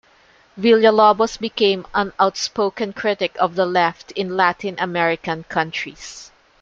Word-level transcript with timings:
Villalobos 0.57 1.37
became 1.39 1.85
an 1.93 2.11
outspoken 2.19 2.91
critic 2.91 3.35
of 3.39 3.53
the 3.53 3.67
left 3.67 4.11
in 4.13 4.35
Latin 4.35 4.75
American 4.79 5.43
countries. 5.43 6.31